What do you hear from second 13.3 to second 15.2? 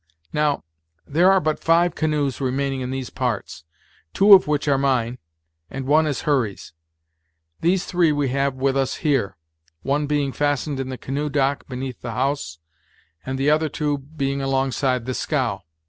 the other two being alongside the